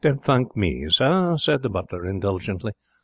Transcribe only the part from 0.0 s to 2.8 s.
'Don't thank me, sir,' said the butler, indulgently.